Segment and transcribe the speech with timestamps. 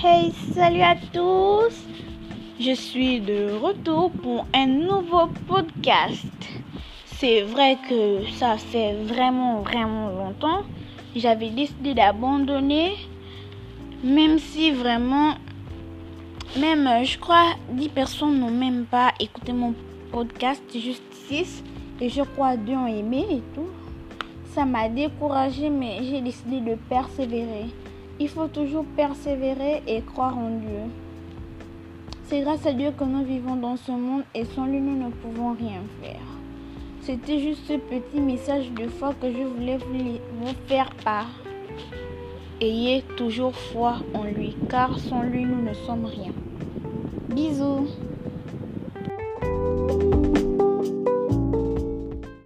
[0.00, 1.74] Hey, salut à tous!
[2.60, 6.24] Je suis de retour pour un nouveau podcast.
[7.04, 10.62] C'est vrai que ça fait vraiment, vraiment longtemps.
[11.16, 12.92] J'avais décidé d'abandonner,
[14.04, 15.34] même si vraiment,
[16.56, 19.74] même je crois 10 personnes n'ont même pas écouté mon
[20.12, 21.64] podcast, juste 6.
[22.00, 23.66] Et je crois deux ont aimé et tout.
[24.54, 27.66] Ça m'a découragé, mais j'ai décidé de persévérer.
[28.20, 30.90] Il faut toujours persévérer et croire en Dieu.
[32.24, 35.10] C'est grâce à Dieu que nous vivons dans ce monde et sans lui nous ne
[35.10, 36.20] pouvons rien faire.
[37.02, 41.30] C'était juste ce petit message de foi que je voulais vous faire part.
[42.60, 46.32] Ayez toujours foi en lui car sans lui nous ne sommes rien.
[47.28, 47.86] Bisous